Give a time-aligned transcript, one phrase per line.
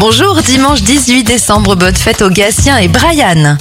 [0.00, 3.58] Bonjour, dimanche 18 décembre, bonne fête aux Gatien et Brian.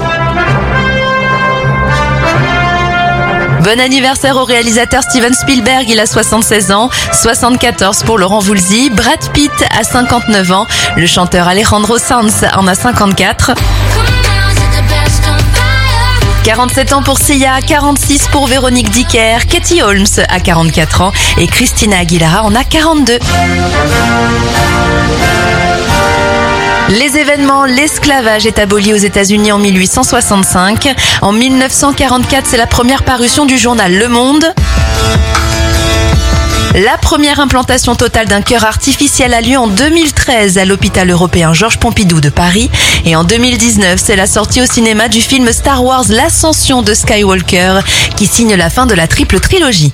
[3.61, 9.19] Bon anniversaire au réalisateur Steven Spielberg, il a 76 ans, 74 pour Laurent Voulzy, Brad
[9.33, 10.65] Pitt a 59 ans,
[10.95, 13.51] le chanteur Alejandro Sanz en a 54.
[16.45, 21.97] 47 ans pour Sia, 46 pour Véronique Dicker, Katie Holmes a 44 ans et Christina
[21.97, 23.19] Aguilera en a 42.
[26.89, 30.95] Les événements, l'esclavage est aboli aux États-Unis en 1865.
[31.21, 34.45] En 1944, c'est la première parution du journal Le Monde.
[36.73, 41.77] La première implantation totale d'un cœur artificiel a lieu en 2013 à l'hôpital européen Georges
[41.77, 42.71] Pompidou de Paris.
[43.05, 47.81] Et en 2019, c'est la sortie au cinéma du film Star Wars L'Ascension de Skywalker
[48.15, 49.93] qui signe la fin de la triple trilogie.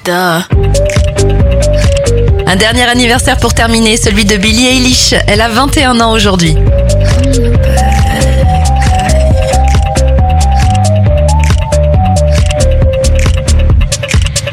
[2.56, 5.14] Un dernier anniversaire pour terminer, celui de Billie Eilish.
[5.28, 6.56] Elle a 21 ans aujourd'hui.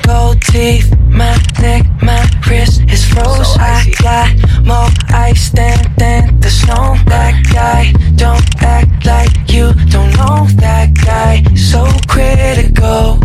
[0.04, 3.56] Gold teeth, my neck, my wrist is froze.
[3.60, 6.96] I got more ice than, than the snow.
[7.06, 11.44] That guy, don't act like you don't know that guy.
[11.54, 13.21] So critical.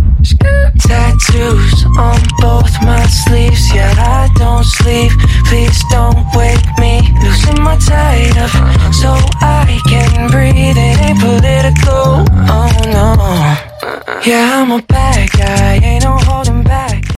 [14.28, 16.18] Yeah, I'm a bad guy, ain't no